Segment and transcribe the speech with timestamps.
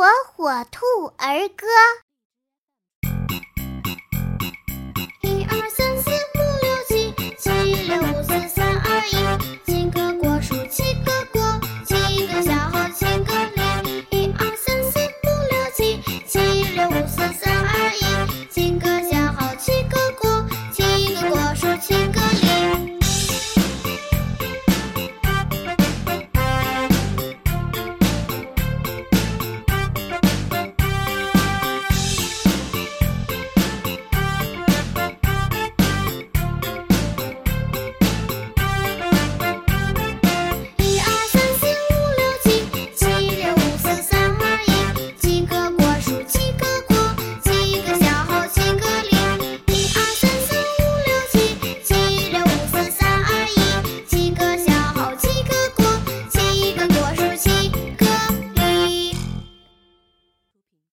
[0.00, 1.66] 火火兔儿歌。